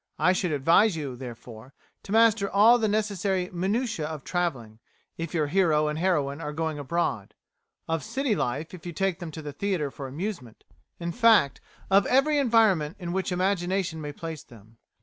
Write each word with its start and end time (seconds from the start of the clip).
I 0.17 0.33
should 0.33 0.51
advise 0.51 0.95
you, 0.95 1.15
therefore, 1.15 1.75
to 2.01 2.11
master 2.11 2.49
all 2.49 2.79
the 2.79 2.87
necessary 2.87 3.51
minutiae 3.53 4.07
of 4.07 4.23
travelling, 4.23 4.79
if 5.15 5.35
your 5.35 5.45
hero 5.45 5.87
and 5.89 5.99
heroine 5.99 6.41
are 6.41 6.53
going 6.53 6.79
abroad; 6.79 7.35
of 7.87 8.01
city 8.03 8.33
life 8.35 8.73
if 8.73 8.83
you 8.87 8.93
take 8.93 9.19
them 9.19 9.29
to 9.29 9.43
the 9.43 9.53
theatre 9.53 9.91
for 9.91 10.07
amusement 10.07 10.63
in 10.99 11.11
fact, 11.11 11.61
of 11.91 12.07
every 12.07 12.39
environment 12.39 12.97
in 12.97 13.13
which 13.13 13.31
imagination 13.31 14.01
may 14.01 14.11
place 14.11 14.41
them. 14.41 14.77